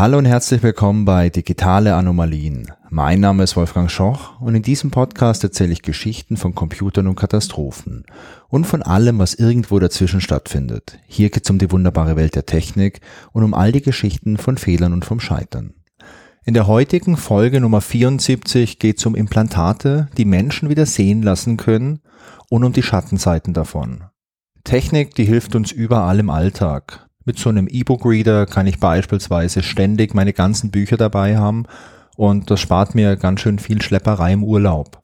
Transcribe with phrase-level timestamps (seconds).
[0.00, 2.72] Hallo und herzlich willkommen bei Digitale Anomalien.
[2.88, 7.16] Mein Name ist Wolfgang Schoch und in diesem Podcast erzähle ich Geschichten von Computern und
[7.16, 8.06] Katastrophen
[8.48, 10.98] und von allem, was irgendwo dazwischen stattfindet.
[11.06, 13.02] Hier geht es um die wunderbare Welt der Technik
[13.32, 15.74] und um all die Geschichten von Fehlern und vom Scheitern.
[16.46, 21.58] In der heutigen Folge Nummer 74 geht es um Implantate, die Menschen wieder sehen lassen
[21.58, 22.00] können
[22.48, 24.04] und um die Schattenseiten davon.
[24.64, 27.09] Technik, die hilft uns überall im Alltag.
[27.24, 31.66] Mit so einem E-Book-Reader kann ich beispielsweise ständig meine ganzen Bücher dabei haben
[32.16, 35.02] und das spart mir ganz schön viel Schlepperei im Urlaub.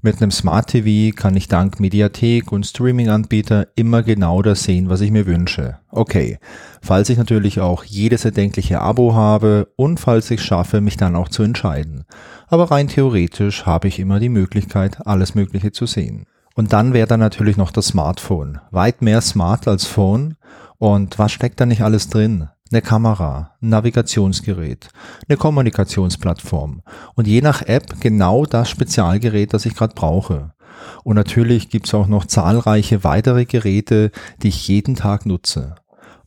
[0.00, 5.02] Mit einem Smart TV kann ich dank Mediathek und Streaming-Anbieter immer genau das sehen, was
[5.02, 5.78] ich mir wünsche.
[5.90, 6.38] Okay,
[6.80, 11.28] falls ich natürlich auch jedes erdenkliche Abo habe und falls ich schaffe, mich dann auch
[11.28, 12.04] zu entscheiden.
[12.48, 16.24] Aber rein theoretisch habe ich immer die Möglichkeit, alles Mögliche zu sehen.
[16.54, 18.60] Und dann wäre da natürlich noch das Smartphone.
[18.70, 20.36] Weit mehr smart als Phone
[20.80, 22.48] und was steckt da nicht alles drin?
[22.72, 24.88] Eine Kamera, ein Navigationsgerät,
[25.28, 26.80] eine Kommunikationsplattform
[27.14, 30.54] und je nach App genau das Spezialgerät, das ich gerade brauche.
[31.04, 34.10] Und natürlich gibt's auch noch zahlreiche weitere Geräte,
[34.42, 35.74] die ich jeden Tag nutze.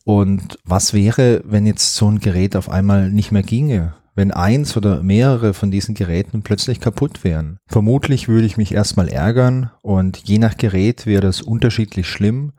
[0.06, 3.96] Und was wäre, wenn jetzt so ein Gerät auf einmal nicht mehr ginge?
[4.14, 7.58] Wenn eins oder mehrere von diesen Geräten plötzlich kaputt wären?
[7.66, 12.52] Vermutlich würde ich mich erstmal ärgern und je nach Gerät wäre das unterschiedlich schlimm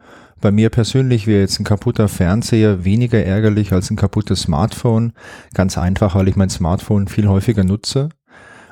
[0.44, 5.14] bei mir persönlich wäre jetzt ein kaputter Fernseher weniger ärgerlich als ein kaputtes Smartphone.
[5.54, 8.10] Ganz einfach, weil ich mein Smartphone viel häufiger nutze.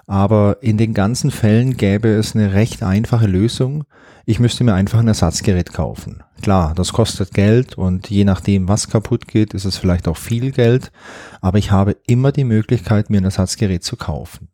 [0.07, 3.85] Aber in den ganzen Fällen gäbe es eine recht einfache Lösung.
[4.27, 6.23] Ich müsste mir einfach ein Ersatzgerät kaufen.
[6.43, 10.51] Klar, das kostet Geld und je nachdem, was kaputt geht, ist es vielleicht auch viel
[10.51, 10.93] Geld.
[11.41, 14.49] Aber ich habe immer die Möglichkeit, mir ein Ersatzgerät zu kaufen.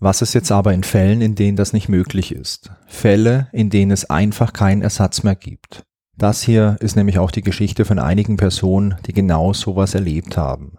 [0.00, 2.70] Was ist jetzt aber in Fällen, in denen das nicht möglich ist?
[2.86, 5.85] Fälle, in denen es einfach keinen Ersatz mehr gibt.
[6.18, 10.78] Das hier ist nämlich auch die Geschichte von einigen Personen, die genau sowas erlebt haben.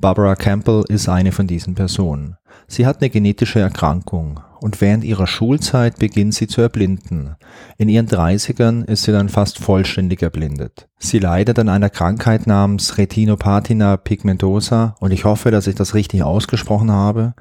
[0.00, 2.36] Barbara Campbell ist eine von diesen Personen.
[2.66, 7.36] Sie hat eine genetische Erkrankung und während ihrer Schulzeit beginnt sie zu erblinden.
[7.76, 10.88] In ihren 30ern ist sie dann fast vollständig erblindet.
[10.98, 16.22] Sie leidet an einer Krankheit namens Retinopathina pigmentosa und ich hoffe, dass ich das richtig
[16.22, 17.34] ausgesprochen habe.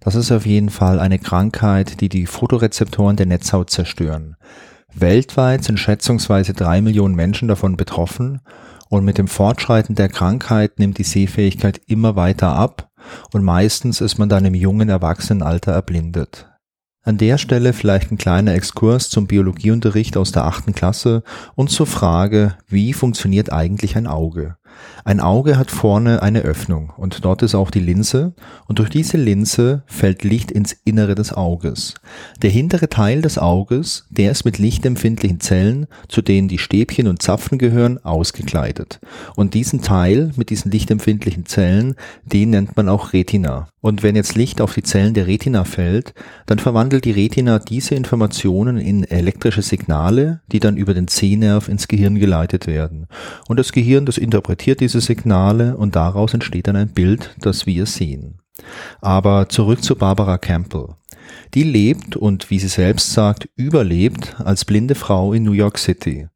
[0.00, 4.36] Das ist auf jeden Fall eine Krankheit, die die Fotorezeptoren der Netzhaut zerstören.
[4.94, 8.40] Weltweit sind schätzungsweise drei Millionen Menschen davon betroffen
[8.88, 12.90] und mit dem Fortschreiten der Krankheit nimmt die Sehfähigkeit immer weiter ab
[13.32, 16.46] und meistens ist man dann im jungen Erwachsenenalter erblindet.
[17.02, 21.22] An der Stelle vielleicht ein kleiner Exkurs zum Biologieunterricht aus der achten Klasse
[21.54, 24.56] und zur Frage, wie funktioniert eigentlich ein Auge?
[25.04, 28.34] Ein Auge hat vorne eine Öffnung und dort ist auch die Linse
[28.66, 31.94] und durch diese Linse fällt Licht ins Innere des Auges.
[32.42, 37.22] Der hintere Teil des Auges, der ist mit lichtempfindlichen Zellen, zu denen die Stäbchen und
[37.22, 39.00] Zapfen gehören, ausgekleidet.
[39.36, 43.68] Und diesen Teil mit diesen lichtempfindlichen Zellen, den nennt man auch Retina.
[43.80, 46.12] Und wenn jetzt Licht auf die Zellen der Retina fällt,
[46.44, 51.88] dann verwandelt die Retina diese Informationen in elektrische Signale, die dann über den Sehnerv ins
[51.88, 53.06] Gehirn geleitet werden.
[53.48, 57.86] Und das Gehirn, das interpretiert diese Signale und daraus entsteht dann ein Bild, das wir
[57.86, 58.38] sehen.
[59.00, 60.96] Aber zurück zu Barbara Campbell.
[61.54, 66.28] Die lebt und, wie sie selbst sagt, überlebt als blinde Frau in New York City.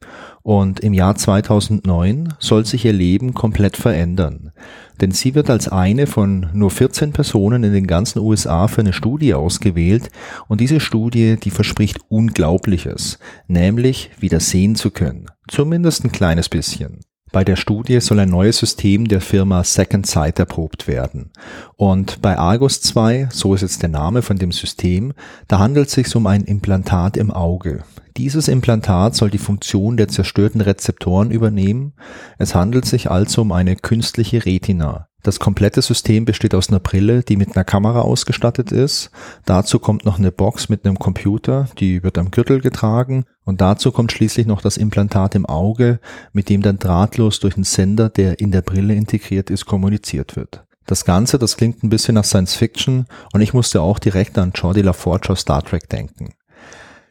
[0.42, 4.52] Und im Jahr 2009 soll sich ihr Leben komplett verändern.
[5.00, 8.92] Denn sie wird als eine von nur 14 Personen in den ganzen USA für eine
[8.92, 10.10] Studie ausgewählt.
[10.48, 13.18] Und diese Studie, die verspricht Unglaubliches.
[13.46, 15.26] Nämlich wieder sehen zu können.
[15.48, 17.00] Zumindest ein kleines bisschen.
[17.34, 21.32] Bei der Studie soll ein neues System der Firma Second Sight erprobt werden.
[21.74, 25.14] Und bei Argus 2, so ist jetzt der Name von dem System,
[25.48, 27.82] da handelt es sich um ein Implantat im Auge.
[28.16, 31.94] Dieses Implantat soll die Funktion der zerstörten Rezeptoren übernehmen.
[32.38, 35.08] Es handelt sich also um eine künstliche Retina.
[35.24, 39.10] Das komplette System besteht aus einer Brille, die mit einer Kamera ausgestattet ist.
[39.46, 43.24] Dazu kommt noch eine Box mit einem Computer, die wird am Gürtel getragen.
[43.42, 45.98] Und dazu kommt schließlich noch das Implantat im Auge,
[46.34, 50.62] mit dem dann drahtlos durch einen Sender, der in der Brille integriert ist, kommuniziert wird.
[50.84, 54.52] Das Ganze, das klingt ein bisschen nach Science Fiction und ich musste auch direkt an
[54.54, 56.34] Jordi LaForge aus Star Trek denken.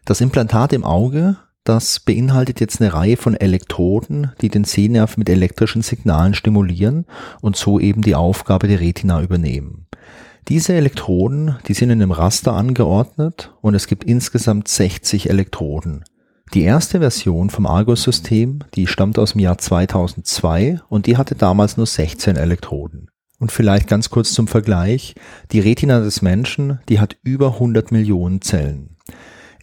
[0.05, 5.29] Das Implantat im Auge, das beinhaltet jetzt eine Reihe von Elektroden, die den Sehnerv mit
[5.29, 7.05] elektrischen Signalen stimulieren
[7.41, 9.87] und so eben die Aufgabe der Retina übernehmen.
[10.49, 16.03] Diese Elektroden, die sind in einem Raster angeordnet und es gibt insgesamt 60 Elektroden.
[16.53, 21.77] Die erste Version vom Argus-System, die stammt aus dem Jahr 2002 und die hatte damals
[21.77, 23.09] nur 16 Elektroden.
[23.39, 25.15] Und vielleicht ganz kurz zum Vergleich,
[25.51, 28.92] die Retina des Menschen, die hat über 100 Millionen Zellen.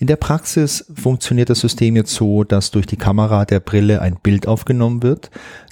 [0.01, 4.17] In der Praxis funktioniert das System jetzt so, dass durch die Kamera der Brille ein
[4.17, 5.31] Bild aufgenommen wird.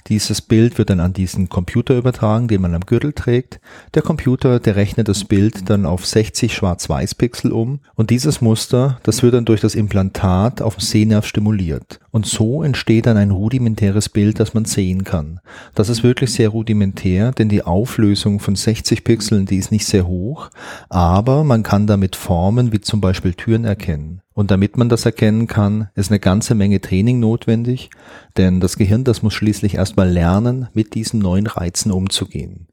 [0.09, 3.59] Dieses Bild wird dann an diesen Computer übertragen, den man am Gürtel trägt.
[3.93, 9.21] Der Computer, der rechnet das Bild dann auf 60 Schwarz-Weiß-Pixel um und dieses Muster, das
[9.21, 11.99] wird dann durch das Implantat auf dem Sehnerv stimuliert.
[12.09, 15.41] Und so entsteht dann ein rudimentäres Bild, das man sehen kann.
[15.75, 20.07] Das ist wirklich sehr rudimentär, denn die Auflösung von 60 Pixeln, die ist nicht sehr
[20.07, 20.49] hoch,
[20.89, 24.21] aber man kann damit Formen wie zum Beispiel Türen erkennen.
[24.39, 27.89] Und damit man das erkennen kann, ist eine ganze Menge Training notwendig,
[28.37, 32.67] denn das Gehirn, das muss schließlich erstmal lernen, mit diesen neuen Reizen umzugehen.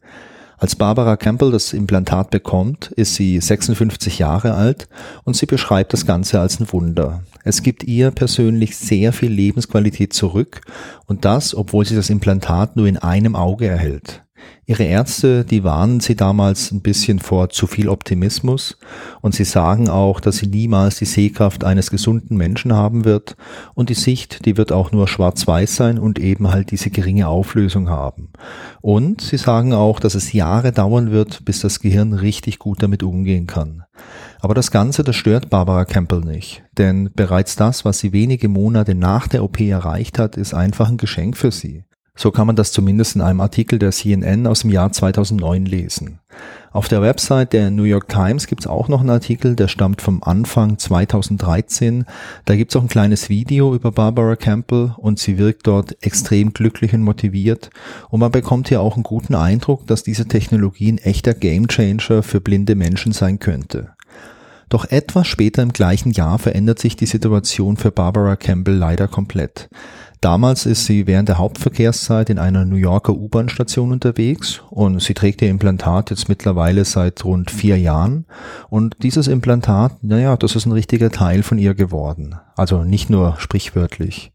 [0.58, 4.86] Als Barbara Campbell das Implantat bekommt, ist sie 56 Jahre alt
[5.24, 7.24] und sie beschreibt das Ganze als ein Wunder.
[7.42, 10.60] Es gibt ihr persönlich sehr viel Lebensqualität zurück
[11.06, 14.22] und das, obwohl sie das Implantat nur in einem Auge erhält.
[14.66, 18.78] Ihre Ärzte, die warnen sie damals ein bisschen vor zu viel Optimismus
[19.20, 23.36] und sie sagen auch, dass sie niemals die Sehkraft eines gesunden Menschen haben wird
[23.74, 27.88] und die Sicht, die wird auch nur schwarz-weiß sein und eben halt diese geringe Auflösung
[27.88, 28.30] haben.
[28.80, 33.02] Und sie sagen auch, dass es Jahre dauern wird, bis das Gehirn richtig gut damit
[33.02, 33.84] umgehen kann.
[34.40, 38.94] Aber das Ganze, das stört Barbara Campbell nicht, denn bereits das, was sie wenige Monate
[38.94, 41.84] nach der OP erreicht hat, ist einfach ein Geschenk für sie.
[42.16, 46.18] So kann man das zumindest in einem Artikel der CNN aus dem Jahr 2009 lesen.
[46.72, 50.02] Auf der Website der New York Times gibt es auch noch einen Artikel, der stammt
[50.02, 52.04] vom Anfang 2013.
[52.44, 56.52] Da gibt es auch ein kleines Video über Barbara Campbell und sie wirkt dort extrem
[56.52, 57.70] glücklich und motiviert.
[58.10, 62.40] Und man bekommt hier auch einen guten Eindruck, dass diese Technologie ein echter Gamechanger für
[62.40, 63.90] blinde Menschen sein könnte.
[64.68, 69.68] Doch etwas später im gleichen Jahr verändert sich die Situation für Barbara Campbell leider komplett.
[70.20, 75.42] Damals ist sie während der Hauptverkehrszeit in einer New Yorker U-Bahn-Station unterwegs und sie trägt
[75.42, 78.26] ihr Implantat jetzt mittlerweile seit rund vier Jahren.
[78.70, 82.36] Und dieses Implantat, naja, das ist ein richtiger Teil von ihr geworden.
[82.56, 84.32] Also nicht nur sprichwörtlich.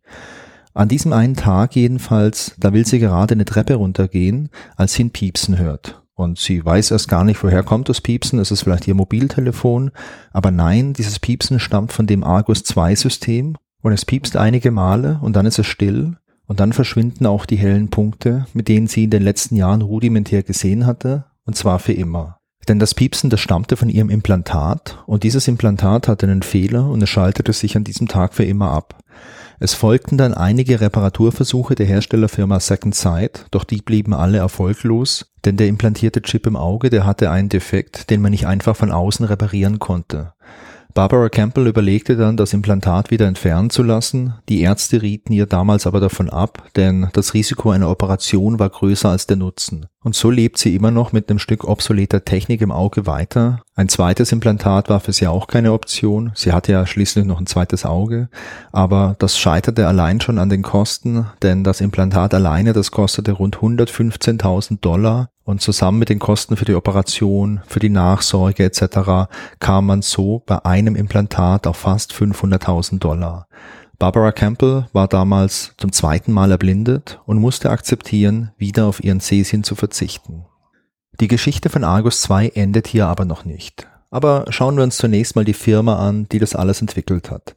[0.74, 5.12] An diesem einen Tag jedenfalls, da will sie gerade eine Treppe runtergehen, als sie ein
[5.12, 6.02] Piepsen hört.
[6.14, 9.92] Und sie weiß erst gar nicht, woher kommt das Piepsen, es ist vielleicht ihr Mobiltelefon,
[10.32, 15.20] aber nein, dieses Piepsen stammt von dem Argus 2 System und es piepst einige Male
[15.22, 16.18] und dann ist es still
[16.48, 20.44] und dann verschwinden auch die hellen Punkte, mit denen sie in den letzten Jahren rudimentär
[20.44, 22.38] gesehen hatte, und zwar für immer.
[22.68, 27.02] Denn das Piepsen, das stammte von ihrem Implantat und dieses Implantat hatte einen Fehler und
[27.02, 29.02] es schaltete sich an diesem Tag für immer ab.
[29.60, 35.56] Es folgten dann einige Reparaturversuche der Herstellerfirma Second Sight, doch die blieben alle erfolglos, denn
[35.56, 39.26] der implantierte Chip im Auge, der hatte einen Defekt, den man nicht einfach von außen
[39.26, 40.34] reparieren konnte.
[40.94, 44.36] Barbara Campbell überlegte dann, das Implantat wieder entfernen zu lassen.
[44.50, 49.10] Die Ärzte rieten ihr damals aber davon ab, denn das Risiko einer Operation war größer
[49.10, 49.88] als der Nutzen.
[50.04, 53.62] Und so lebt sie immer noch mit einem Stück obsoleter Technik im Auge weiter.
[53.76, 56.32] Ein zweites Implantat war für sie auch keine Option.
[56.34, 58.30] Sie hatte ja schließlich noch ein zweites Auge.
[58.72, 63.58] Aber das scheiterte allein schon an den Kosten, denn das Implantat alleine, das kostete rund
[63.58, 65.30] 115.000 Dollar.
[65.52, 69.30] Und zusammen mit den Kosten für die Operation, für die Nachsorge etc.
[69.60, 73.50] kam man so bei einem Implantat auf fast 500.000 Dollar.
[74.00, 79.66] Barbara Campbell war damals zum zweiten Mal erblindet und musste akzeptieren, wieder auf ihren Sehsinn
[79.66, 80.46] zu verzichten.
[81.20, 83.90] Die Geschichte von Argus 2 endet hier aber noch nicht.
[84.10, 87.56] Aber schauen wir uns zunächst mal die Firma an, die das alles entwickelt hat.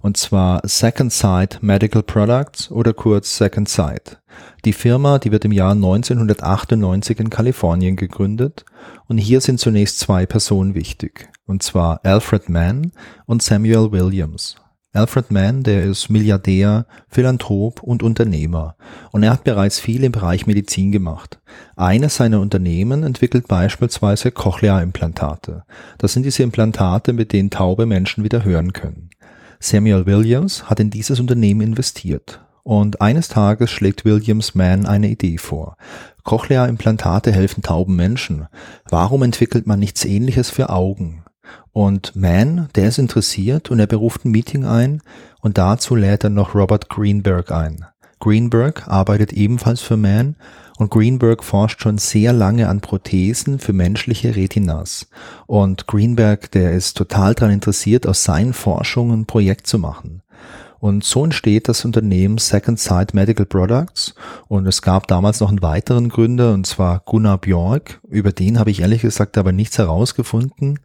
[0.00, 4.18] Und zwar Second Sight Medical Products oder kurz Second Sight.
[4.64, 8.64] Die Firma, die wird im Jahr 1998 in Kalifornien gegründet
[9.06, 11.28] und hier sind zunächst zwei Personen wichtig.
[11.46, 12.92] Und zwar Alfred Mann
[13.26, 14.56] und Samuel Williams.
[14.96, 18.76] Alfred Mann, der ist Milliardär, Philanthrop und Unternehmer
[19.12, 21.38] und er hat bereits viel im Bereich Medizin gemacht.
[21.76, 25.64] Eines seiner Unternehmen entwickelt beispielsweise Cochlea-Implantate.
[25.98, 29.10] Das sind diese Implantate, mit denen taube Menschen wieder hören können.
[29.60, 32.40] Samuel Williams hat in dieses Unternehmen investiert.
[32.62, 35.76] Und eines Tages schlägt Williams Mann eine Idee vor.
[36.24, 38.48] Cochlea-Implantate helfen tauben Menschen.
[38.90, 41.22] Warum entwickelt man nichts ähnliches für Augen?
[41.72, 45.02] Und Mann, der ist interessiert und er beruft ein Meeting ein
[45.40, 47.84] und dazu lädt er noch Robert Greenberg ein.
[48.18, 50.36] Greenberg arbeitet ebenfalls für Mann
[50.78, 55.08] und Greenberg forscht schon sehr lange an Prothesen für menschliche Retinas.
[55.46, 60.22] Und Greenberg, der ist total daran interessiert, aus seinen Forschungen ein Projekt zu machen.
[60.78, 64.14] Und so entsteht das Unternehmen Second Sight Medical Products.
[64.48, 68.00] Und es gab damals noch einen weiteren Gründer, und zwar Gunnar Bjork.
[68.08, 70.78] Über den habe ich ehrlich gesagt aber nichts herausgefunden.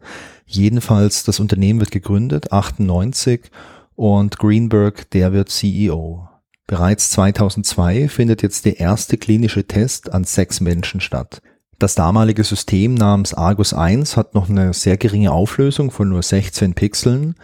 [0.46, 3.50] Jedenfalls, das Unternehmen wird gegründet, 98,
[3.94, 6.28] und Greenberg, der wird CEO.
[6.66, 11.42] Bereits 2002 findet jetzt der erste klinische Test an sechs Menschen statt.
[11.78, 16.74] Das damalige System namens Argus 1 hat noch eine sehr geringe Auflösung von nur 16
[16.74, 17.34] Pixeln,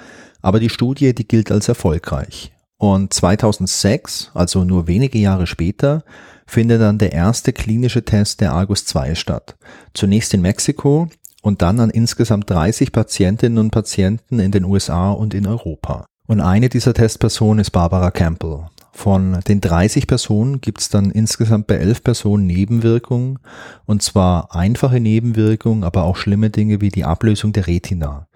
[0.40, 2.52] aber die Studie, die gilt als erfolgreich.
[2.76, 6.04] Und 2006, also nur wenige Jahre später,
[6.46, 9.56] findet dann der erste klinische Test der Argus 2 statt.
[9.92, 11.08] Zunächst in Mexiko
[11.42, 16.06] und dann an insgesamt 30 Patientinnen und Patienten in den USA und in Europa.
[16.28, 18.66] Und eine dieser Testpersonen ist Barbara Campbell.
[18.98, 23.38] Von den 30 Personen gibt es dann insgesamt bei 11 Personen Nebenwirkungen,
[23.86, 28.26] und zwar einfache Nebenwirkungen, aber auch schlimme Dinge wie die Ablösung der Retina.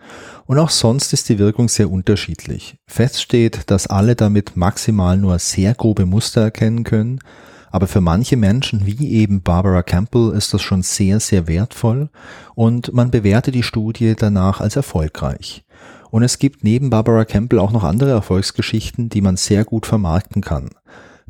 [0.47, 2.77] Und auch sonst ist die Wirkung sehr unterschiedlich.
[2.87, 7.19] Fest steht, dass alle damit maximal nur sehr grobe Muster erkennen können,
[7.73, 12.09] aber für manche Menschen, wie eben Barbara Campbell, ist das schon sehr, sehr wertvoll
[12.55, 15.65] und man bewertet die Studie danach als erfolgreich.
[16.13, 20.43] Und es gibt neben Barbara Campbell auch noch andere Erfolgsgeschichten, die man sehr gut vermarkten
[20.43, 20.69] kann.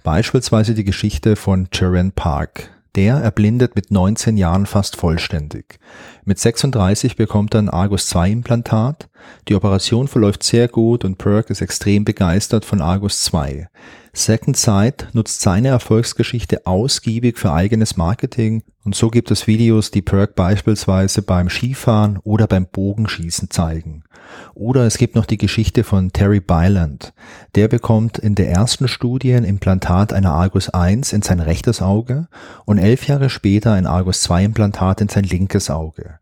[0.03, 2.69] Beispielsweise die Geschichte von Jaren Park.
[2.97, 5.79] Der erblindet mit 19 Jahren fast vollständig.
[6.25, 9.09] Mit 36 bekommt er ein Argus 2 Implantat.
[9.47, 13.69] Die Operation verläuft sehr gut und Perk ist extrem begeistert von Argus 2.
[14.13, 20.03] Second Sight nutzt seine Erfolgsgeschichte ausgiebig für eigenes Marketing und so gibt es Videos, die
[20.03, 24.03] Perk beispielsweise beim Skifahren oder beim Bogenschießen zeigen.
[24.55, 27.13] Oder es gibt noch die Geschichte von Terry Byland.
[27.55, 32.29] Der bekommt in der ersten Studie ein Implantat einer Argus 1 in sein rechtes Auge
[32.65, 36.19] und elf Jahre später ein Argus 2 Implantat in sein linkes Auge.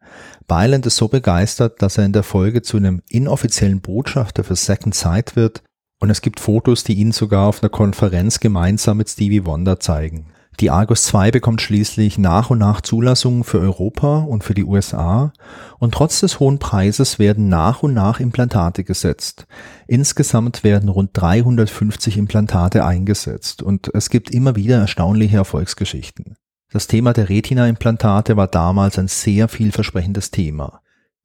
[0.46, 4.94] Byland ist so begeistert, dass er in der Folge zu einem inoffiziellen Botschafter für Second
[4.94, 5.62] Sight wird
[6.00, 10.29] und es gibt Fotos, die ihn sogar auf einer Konferenz gemeinsam mit Stevie Wonder zeigen.
[10.58, 15.32] Die Argus 2 bekommt schließlich nach und nach Zulassungen für Europa und für die USA
[15.78, 19.46] und trotz des hohen Preises werden nach und nach Implantate gesetzt.
[19.86, 26.36] Insgesamt werden rund 350 Implantate eingesetzt und es gibt immer wieder erstaunliche Erfolgsgeschichten.
[26.72, 30.82] Das Thema der Retina-Implantate war damals ein sehr vielversprechendes Thema.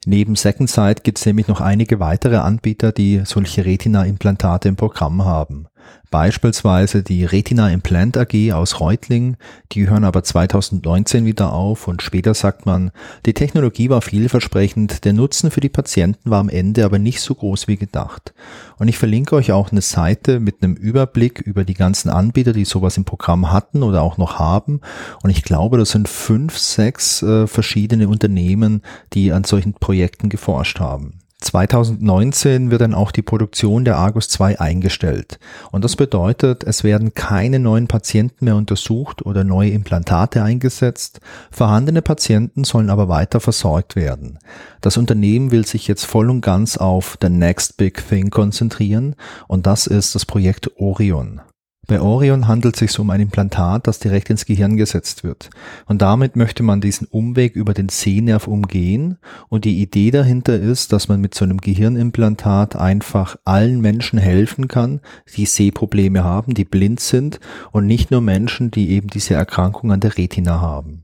[0.07, 5.25] Neben Second Sight gibt es nämlich noch einige weitere Anbieter, die solche Retina-Implantate im Programm
[5.25, 5.67] haben.
[6.11, 9.37] Beispielsweise die Retina Implant AG aus Reutling,
[9.71, 12.91] die hören aber 2019 wieder auf und später sagt man,
[13.25, 17.35] die Technologie war vielversprechend, der Nutzen für die Patienten war am Ende aber nicht so
[17.35, 18.33] groß wie gedacht.
[18.77, 22.65] Und ich verlinke euch auch eine Seite mit einem Überblick über die ganzen Anbieter, die
[22.65, 24.81] sowas im Programm hatten oder auch noch haben.
[25.21, 30.79] Und ich glaube, das sind fünf, sechs äh, verschiedene Unternehmen, die an solchen Projekten geforscht
[30.79, 31.24] haben.
[31.41, 35.37] 2019 wird dann auch die Produktion der Argus 2 eingestellt.
[35.71, 41.19] Und das bedeutet, es werden keine neuen Patienten mehr untersucht oder neue Implantate eingesetzt.
[41.51, 44.39] Vorhandene Patienten sollen aber weiter versorgt werden.
[44.81, 49.15] Das Unternehmen will sich jetzt voll und ganz auf the next big thing konzentrieren
[49.47, 51.41] und das ist das Projekt Orion.
[51.87, 55.51] Bei Orion handelt es sich um ein Implantat, das direkt ins Gehirn gesetzt wird.
[55.85, 59.17] Und damit möchte man diesen Umweg über den Sehnerv umgehen.
[59.49, 64.67] Und die Idee dahinter ist, dass man mit so einem Gehirnimplantat einfach allen Menschen helfen
[64.67, 64.99] kann,
[65.35, 67.39] die Sehprobleme haben, die blind sind
[67.71, 71.03] und nicht nur Menschen, die eben diese Erkrankung an der Retina haben.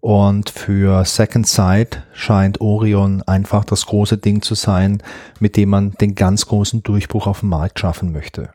[0.00, 5.02] Und für Second Sight scheint Orion einfach das große Ding zu sein,
[5.40, 8.50] mit dem man den ganz großen Durchbruch auf dem Markt schaffen möchte.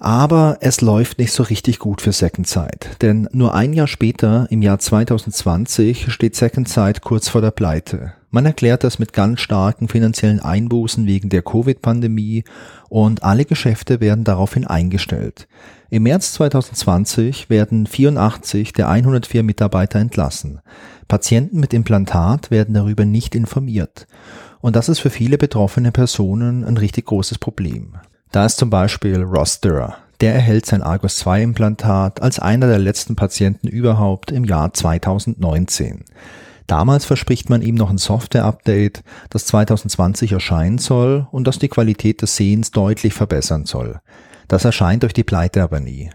[0.00, 4.46] Aber es läuft nicht so richtig gut für Second Sight, denn nur ein Jahr später,
[4.50, 8.12] im Jahr 2020, steht Second Sight kurz vor der Pleite.
[8.30, 12.44] Man erklärt das mit ganz starken finanziellen Einbußen wegen der Covid-Pandemie
[12.88, 15.48] und alle Geschäfte werden daraufhin eingestellt.
[15.90, 20.60] Im März 2020 werden 84 der 104 Mitarbeiter entlassen.
[21.08, 24.06] Patienten mit Implantat werden darüber nicht informiert.
[24.60, 27.94] Und das ist für viele betroffene Personen ein richtig großes Problem.
[28.30, 29.96] Da ist zum Beispiel Ross Durrer.
[30.20, 36.04] Der erhält sein Argus 2 Implantat als einer der letzten Patienten überhaupt im Jahr 2019.
[36.66, 42.20] Damals verspricht man ihm noch ein Software-Update, das 2020 erscheinen soll und das die Qualität
[42.20, 44.00] des Sehens deutlich verbessern soll.
[44.48, 46.10] Das erscheint durch die Pleite aber nie.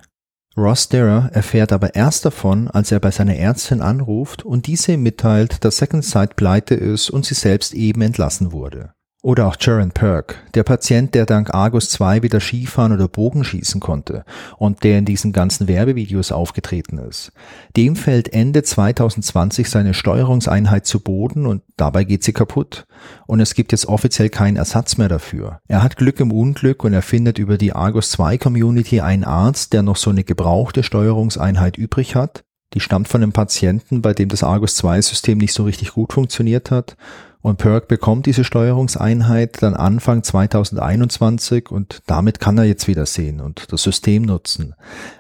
[0.56, 5.02] Ross Derrer erfährt aber erst davon, als er bei seiner Ärztin anruft und diese ihm
[5.02, 8.94] mitteilt, dass Second Sight pleite ist und sie selbst eben entlassen wurde.
[9.26, 14.26] Oder auch Jaron Perk, der Patient, der dank Argus 2 wieder Skifahren oder Bogenschießen konnte
[14.58, 17.32] und der in diesen ganzen Werbevideos aufgetreten ist.
[17.78, 22.86] Dem fällt Ende 2020 seine Steuerungseinheit zu Boden und dabei geht sie kaputt.
[23.26, 25.62] Und es gibt jetzt offiziell keinen Ersatz mehr dafür.
[25.70, 29.72] Er hat Glück im Unglück und er findet über die Argus 2 Community einen Arzt,
[29.72, 32.44] der noch so eine gebrauchte Steuerungseinheit übrig hat.
[32.74, 36.12] Die stammt von einem Patienten, bei dem das Argus 2 System nicht so richtig gut
[36.12, 36.98] funktioniert hat
[37.44, 43.42] und Perk bekommt diese Steuerungseinheit dann Anfang 2021 und damit kann er jetzt wieder sehen
[43.42, 44.74] und das System nutzen.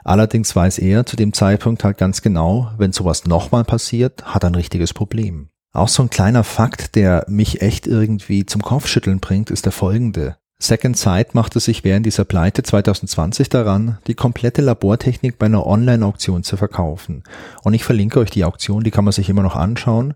[0.05, 4.51] Allerdings weiß er zu dem Zeitpunkt halt ganz genau, wenn sowas nochmal passiert, hat er
[4.51, 5.49] ein richtiges Problem.
[5.73, 10.37] Auch so ein kleiner Fakt, der mich echt irgendwie zum Kopfschütteln bringt, ist der folgende.
[10.59, 16.43] Second Sight machte sich während dieser Pleite 2020 daran, die komplette Labortechnik bei einer Online-Auktion
[16.43, 17.23] zu verkaufen.
[17.63, 20.13] Und ich verlinke euch die Auktion, die kann man sich immer noch anschauen.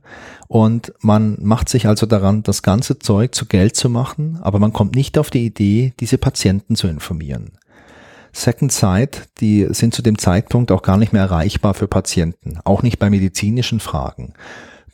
[0.48, 4.72] Und man macht sich also daran, das ganze Zeug zu Geld zu machen, aber man
[4.72, 7.58] kommt nicht auf die Idee, diese Patienten zu informieren.
[8.32, 12.84] Second Sight, die sind zu dem Zeitpunkt auch gar nicht mehr erreichbar für Patienten, auch
[12.84, 14.34] nicht bei medizinischen Fragen.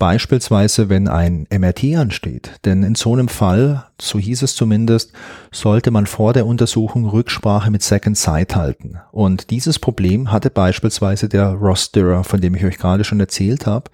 [0.03, 2.59] Beispielsweise, wenn ein MRT ansteht.
[2.65, 5.13] Denn in so einem Fall, so hieß es zumindest,
[5.49, 8.97] sollte man vor der Untersuchung Rücksprache mit Second Sight halten.
[9.13, 13.65] Und dieses Problem hatte beispielsweise der Ross Durer, von dem ich euch gerade schon erzählt
[13.65, 13.91] habe.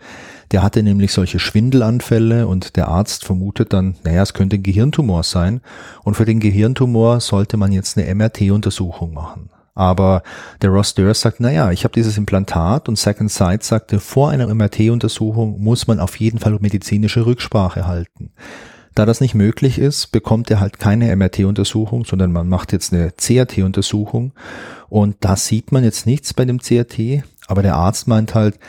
[0.50, 5.22] Der hatte nämlich solche Schwindelanfälle und der Arzt vermutet dann, naja, es könnte ein Gehirntumor
[5.22, 5.62] sein.
[6.04, 9.49] Und für den Gehirntumor sollte man jetzt eine MRT-Untersuchung machen.
[9.80, 10.24] Aber
[10.62, 14.54] der Ross Durst sagt, naja, ich habe dieses Implantat und Second Sight sagte, vor einer
[14.54, 18.34] MRT-Untersuchung muss man auf jeden Fall medizinische Rücksprache halten.
[18.94, 23.12] Da das nicht möglich ist, bekommt er halt keine MRT-Untersuchung, sondern man macht jetzt eine
[23.12, 24.34] CRT-Untersuchung
[24.90, 28.60] und da sieht man jetzt nichts bei dem CRT, aber der Arzt meint halt,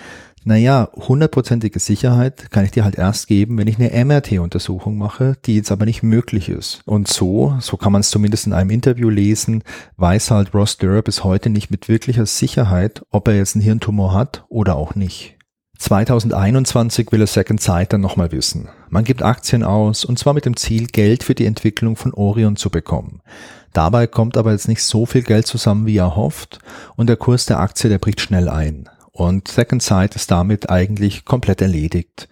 [0.42, 5.56] naja, hundertprozentige Sicherheit kann ich dir halt erst geben, wenn ich eine MRT-Untersuchung mache, die
[5.56, 6.80] jetzt aber nicht möglich ist.
[6.86, 9.62] Und so, so kann man es zumindest in einem Interview lesen,
[9.98, 14.14] weiß halt Ross Durr bis heute nicht mit wirklicher Sicherheit, ob er jetzt einen Hirntumor
[14.14, 15.36] hat oder auch nicht.
[15.78, 18.68] 2021 will er Second Sight dann nochmal wissen.
[18.88, 22.56] Man gibt Aktien aus und zwar mit dem Ziel, Geld für die Entwicklung von Orion
[22.56, 23.20] zu bekommen.
[23.72, 26.58] Dabei kommt aber jetzt nicht so viel Geld zusammen, wie er hofft
[26.96, 28.88] und der Kurs der Aktie, der bricht schnell ein.
[29.20, 32.26] Und Second Sight ist damit eigentlich komplett erledigt.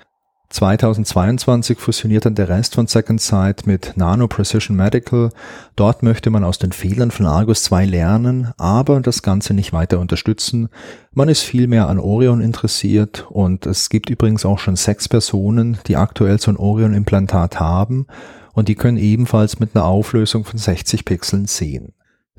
[0.48, 5.28] 2022 fusioniert dann der Rest von Second Sight mit Nano Precision Medical.
[5.76, 9.98] Dort möchte man aus den Fehlern von Argus 2 lernen, aber das Ganze nicht weiter
[9.98, 10.70] unterstützen.
[11.12, 15.96] Man ist vielmehr an Orion interessiert und es gibt übrigens auch schon sechs Personen, die
[15.96, 18.06] aktuell so ein Orion-Implantat haben
[18.54, 21.92] und die können ebenfalls mit einer Auflösung von 60 Pixeln sehen.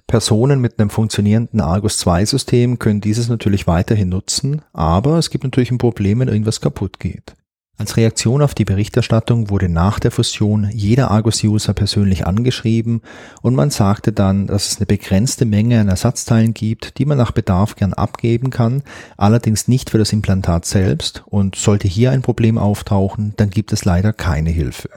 [0.10, 5.44] Personen mit einem funktionierenden Argus 2 System können dieses natürlich weiterhin nutzen, aber es gibt
[5.44, 7.36] natürlich ein Problem, wenn irgendwas kaputt geht.
[7.78, 13.02] Als Reaktion auf die Berichterstattung wurde nach der Fusion jeder Argus-User persönlich angeschrieben
[13.44, 17.32] und man sagte dann, dass es eine begrenzte Menge an Ersatzteilen gibt, die man nach
[17.32, 18.82] Bedarf gern abgeben kann,
[19.16, 23.86] allerdings nicht für das Implantat selbst und sollte hier ein Problem auftauchen, dann gibt es
[23.86, 24.90] leider keine Hilfe.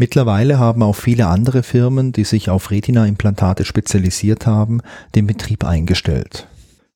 [0.00, 4.80] Mittlerweile haben auch viele andere Firmen, die sich auf Retina-Implantate spezialisiert haben,
[5.14, 6.46] den Betrieb eingestellt.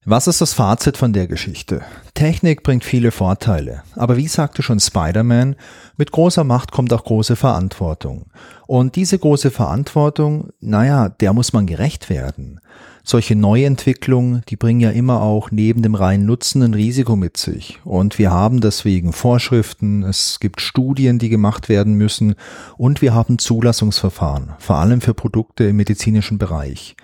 [0.07, 1.83] Was ist das Fazit von der Geschichte?
[2.15, 5.57] Technik bringt viele Vorteile, aber wie sagte schon Spider-Man,
[5.99, 8.25] mit großer Macht kommt auch große Verantwortung.
[8.67, 12.61] Und diese große Verantwortung, naja, der muss man gerecht werden
[13.07, 17.79] solche Neuentwicklungen, die bringen ja immer auch neben dem reinen Nutzen ein Risiko mit sich.
[17.85, 22.35] Und wir haben deswegen Vorschriften, es gibt Studien, die gemacht werden müssen
[22.79, 26.97] und wir haben Zulassungsverfahren, vor allem für Produkte im medizinischen Bereich.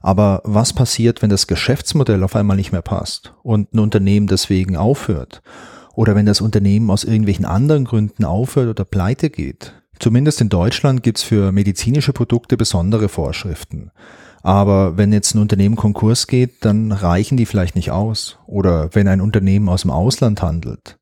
[0.00, 4.76] Aber was passiert, wenn das Geschäftsmodell auf einmal nicht mehr passt und ein Unternehmen deswegen
[4.76, 5.42] aufhört?
[5.94, 9.74] Oder wenn das Unternehmen aus irgendwelchen anderen Gründen aufhört oder pleite geht?
[9.98, 13.90] Zumindest in Deutschland gibt's für medizinische Produkte besondere Vorschriften.
[14.42, 18.38] Aber wenn jetzt ein Unternehmen Konkurs geht, dann reichen die vielleicht nicht aus.
[18.46, 20.98] Oder wenn ein Unternehmen aus dem Ausland handelt.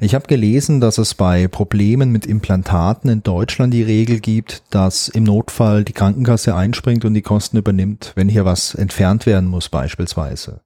[0.00, 5.08] Ich habe gelesen, dass es bei Problemen mit Implantaten in Deutschland die Regel gibt, dass
[5.08, 9.68] im Notfall die Krankenkasse einspringt und die Kosten übernimmt, wenn hier was entfernt werden muss
[9.68, 10.60] beispielsweise.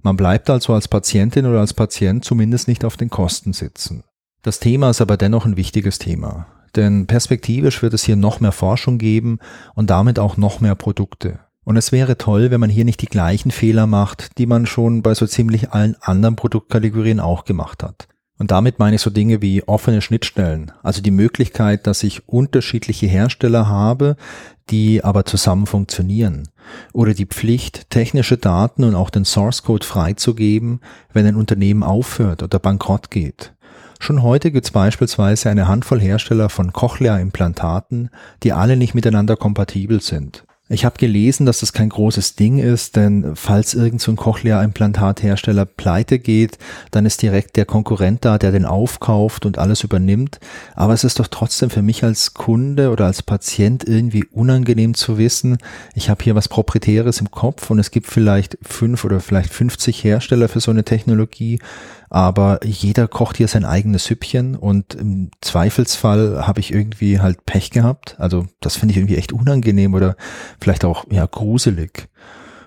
[0.00, 4.04] Man bleibt also als Patientin oder als Patient zumindest nicht auf den Kosten sitzen.
[4.42, 8.52] Das Thema ist aber dennoch ein wichtiges Thema, denn perspektivisch wird es hier noch mehr
[8.52, 9.38] Forschung geben
[9.74, 11.40] und damit auch noch mehr Produkte.
[11.64, 15.02] Und es wäre toll, wenn man hier nicht die gleichen Fehler macht, die man schon
[15.02, 18.08] bei so ziemlich allen anderen Produktkategorien auch gemacht hat.
[18.38, 23.06] Und damit meine ich so Dinge wie offene Schnittstellen, also die Möglichkeit, dass ich unterschiedliche
[23.06, 24.16] Hersteller habe,
[24.70, 26.48] die aber zusammen funktionieren.
[26.92, 30.80] Oder die Pflicht, technische Daten und auch den Source Code freizugeben,
[31.12, 33.54] wenn ein Unternehmen aufhört oder bankrott geht.
[33.98, 38.10] Schon heute gibt es beispielsweise eine Handvoll Hersteller von Cochlea-Implantaten,
[38.42, 40.44] die alle nicht miteinander kompatibel sind.
[40.70, 46.18] Ich habe gelesen, dass das kein großes Ding ist, denn falls irgend so Cochlea-Implantathersteller pleite
[46.18, 46.58] geht,
[46.90, 50.40] dann ist direkt der Konkurrent da, der den aufkauft und alles übernimmt.
[50.74, 55.16] Aber es ist doch trotzdem für mich als Kunde oder als Patient irgendwie unangenehm zu
[55.16, 55.56] wissen,
[55.94, 60.04] ich habe hier was Proprietäres im Kopf und es gibt vielleicht fünf oder vielleicht 50
[60.04, 61.60] Hersteller für so eine Technologie
[62.10, 67.70] aber jeder kocht hier sein eigenes Süppchen und im Zweifelsfall habe ich irgendwie halt Pech
[67.70, 68.16] gehabt.
[68.18, 70.16] Also das finde ich irgendwie echt unangenehm oder
[70.60, 72.08] vielleicht auch ja gruselig.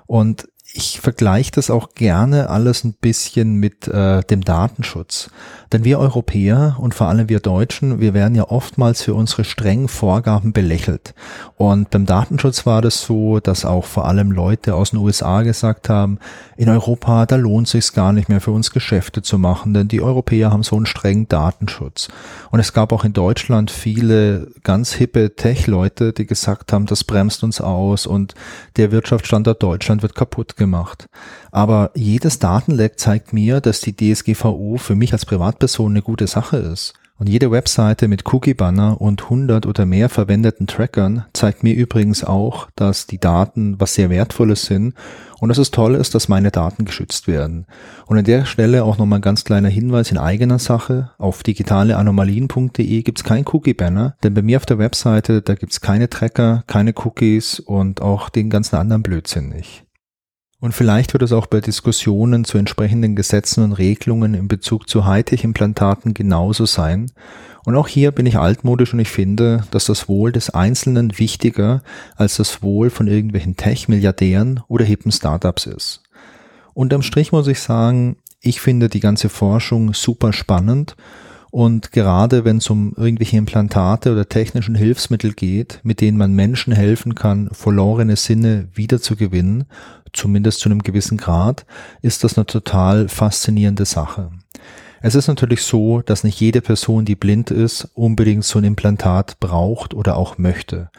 [0.05, 5.29] Und ich vergleiche das auch gerne alles ein bisschen mit äh, dem Datenschutz.
[5.71, 9.87] Denn wir Europäer und vor allem wir Deutschen, wir werden ja oftmals für unsere strengen
[9.87, 11.13] Vorgaben belächelt.
[11.57, 15.89] Und beim Datenschutz war das so, dass auch vor allem Leute aus den USA gesagt
[15.89, 16.19] haben,
[16.57, 20.01] in Europa, da lohnt sich gar nicht mehr für uns Geschäfte zu machen, denn die
[20.01, 22.09] Europäer haben so einen strengen Datenschutz.
[22.51, 27.43] Und es gab auch in Deutschland viele ganz hippe Tech-Leute, die gesagt haben, das bremst
[27.43, 28.35] uns aus und
[28.77, 31.07] der Wirtschaftsstandort Deutschland wird kaputt gemacht.
[31.51, 36.57] Aber jedes Datenleck zeigt mir, dass die DSGVO für mich als Privatperson eine gute Sache
[36.57, 36.93] ist.
[37.21, 42.67] Und jede Webseite mit Cookie-Banner und 100 oder mehr verwendeten Trackern zeigt mir übrigens auch,
[42.75, 44.95] dass die Daten was sehr Wertvolles sind
[45.39, 47.67] und dass es toll ist, dass meine Daten geschützt werden.
[48.07, 51.11] Und an der Stelle auch nochmal ein ganz kleiner Hinweis in eigener Sache.
[51.19, 56.63] Auf digitaleanomalien.de gibt's kein Cookie-Banner, denn bei mir auf der Webseite, da gibt's keine Tracker,
[56.65, 59.85] keine Cookies und auch den ganzen anderen Blödsinn nicht.
[60.61, 65.07] Und vielleicht wird es auch bei Diskussionen zu entsprechenden Gesetzen und Regelungen in Bezug zu
[65.07, 67.11] Hightech-Implantaten genauso sein.
[67.65, 71.81] Und auch hier bin ich altmodisch und ich finde, dass das Wohl des Einzelnen wichtiger
[72.15, 76.03] als das Wohl von irgendwelchen Tech-Milliardären oder hippen Startups ist.
[76.75, 80.95] Unterm Strich muss ich sagen, ich finde die ganze Forschung super spannend
[81.51, 86.73] und gerade wenn es um irgendwelche Implantate oder technischen Hilfsmittel geht, mit denen man Menschen
[86.73, 89.65] helfen kann, verlorene Sinne wiederzugewinnen,
[90.13, 91.65] zumindest zu einem gewissen Grad,
[92.01, 94.31] ist das eine total faszinierende Sache.
[95.01, 99.39] Es ist natürlich so, dass nicht jede Person, die blind ist, unbedingt so ein Implantat
[99.39, 100.89] braucht oder auch möchte.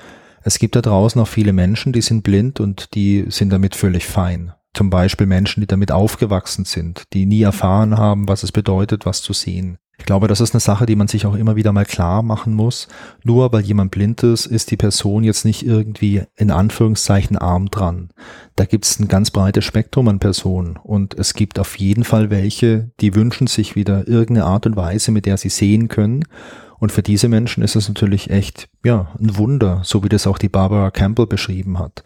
[0.42, 4.04] Es gibt da draußen auch viele Menschen, die sind blind und die sind damit völlig
[4.04, 4.52] fein.
[4.74, 9.20] Zum Beispiel Menschen, die damit aufgewachsen sind, die nie erfahren haben, was es bedeutet, was
[9.20, 9.78] zu sehen.
[9.98, 12.54] Ich glaube, das ist eine Sache, die man sich auch immer wieder mal klar machen
[12.54, 12.88] muss.
[13.22, 18.08] Nur weil jemand blind ist, ist die Person jetzt nicht irgendwie in Anführungszeichen arm dran.
[18.56, 22.30] Da gibt es ein ganz breites Spektrum an Personen und es gibt auf jeden Fall
[22.30, 26.24] welche, die wünschen sich wieder irgendeine Art und Weise, mit der sie sehen können.
[26.82, 30.36] Und für diese Menschen ist es natürlich echt, ja, ein Wunder, so wie das auch
[30.36, 32.02] die Barbara Campbell beschrieben hat.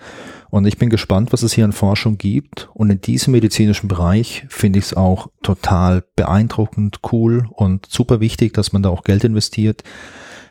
[0.50, 2.68] Und ich bin gespannt, was es hier an Forschung gibt.
[2.74, 8.52] Und in diesem medizinischen Bereich finde ich es auch total beeindruckend, cool und super wichtig,
[8.52, 9.82] dass man da auch Geld investiert.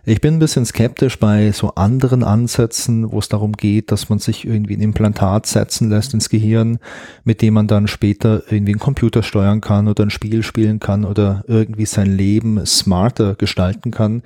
[0.07, 4.19] Ich bin ein bisschen skeptisch bei so anderen Ansätzen, wo es darum geht, dass man
[4.19, 6.77] sich irgendwie ein Implantat setzen lässt ins Gehirn,
[7.23, 11.05] mit dem man dann später irgendwie einen Computer steuern kann oder ein Spiel spielen kann
[11.05, 14.21] oder irgendwie sein Leben smarter gestalten kann.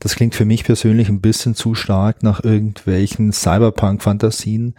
[0.00, 4.76] Das klingt für mich persönlich ein bisschen zu stark nach irgendwelchen Cyberpunk-Fantasien.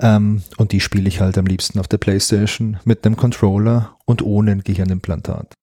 [0.00, 4.20] Ähm, und die spiele ich halt am liebsten auf der Playstation mit einem Controller und
[4.22, 5.54] ohne ein Gehirnimplantat.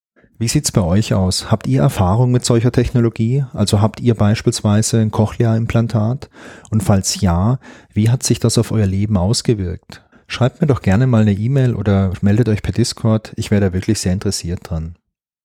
[0.43, 1.51] Wie sieht's bei euch aus?
[1.51, 3.45] Habt ihr Erfahrung mit solcher Technologie?
[3.53, 6.29] Also habt ihr beispielsweise ein Cochlea-Implantat?
[6.69, 7.59] Und falls ja,
[7.93, 10.03] wie hat sich das auf euer Leben ausgewirkt?
[10.27, 13.31] Schreibt mir doch gerne mal eine E-Mail oder meldet euch per Discord.
[13.37, 14.97] Ich wäre da wirklich sehr interessiert dran.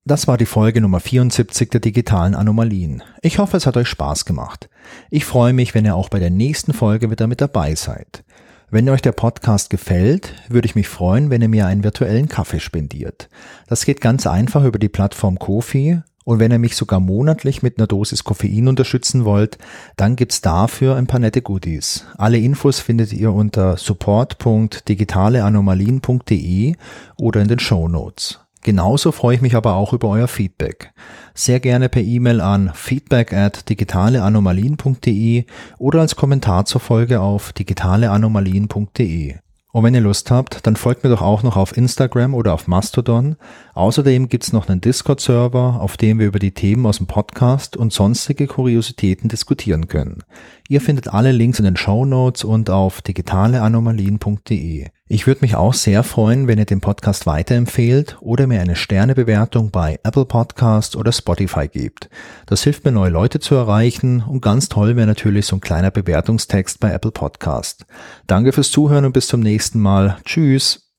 [0.04, 3.04] Das war die Folge Nummer 74 der digitalen Anomalien.
[3.22, 4.68] Ich hoffe, es hat euch Spaß gemacht.
[5.10, 8.24] Ich freue mich, wenn ihr auch bei der nächsten Folge wieder mit dabei seid.
[8.70, 12.60] Wenn euch der Podcast gefällt, würde ich mich freuen, wenn ihr mir einen virtuellen Kaffee
[12.60, 13.30] spendiert.
[13.66, 17.78] Das geht ganz einfach über die Plattform Kofi und wenn ihr mich sogar monatlich mit
[17.78, 19.56] einer Dosis Koffein unterstützen wollt,
[19.96, 22.04] dann gibt's dafür ein paar nette Goodies.
[22.18, 26.74] Alle Infos findet ihr unter support.digitaleanomalien.de
[27.16, 28.38] oder in den Show Notes.
[28.62, 30.92] Genauso freue ich mich aber auch über euer Feedback.
[31.34, 35.44] Sehr gerne per E-Mail an feedback at digitaleanomalien.de
[35.78, 39.36] oder als Kommentar zur Folge auf digitaleanomalien.de.
[39.70, 42.66] Und wenn ihr Lust habt, dann folgt mir doch auch noch auf Instagram oder auf
[42.66, 43.36] Mastodon.
[43.74, 47.92] Außerdem gibt's noch einen Discord-Server, auf dem wir über die Themen aus dem Podcast und
[47.92, 50.24] sonstige Kuriositäten diskutieren können.
[50.68, 54.88] Ihr findet alle Links in den Show Notes und auf digitaleanomalien.de.
[55.10, 59.70] Ich würde mich auch sehr freuen, wenn ihr den Podcast weiterempfehlt oder mir eine Sternebewertung
[59.70, 62.10] bei Apple Podcast oder Spotify gebt.
[62.44, 65.90] Das hilft mir, neue Leute zu erreichen und ganz toll wäre natürlich so ein kleiner
[65.90, 67.86] Bewertungstext bei Apple Podcast.
[68.26, 70.18] Danke fürs Zuhören und bis zum nächsten Mal.
[70.24, 70.92] Tschüss.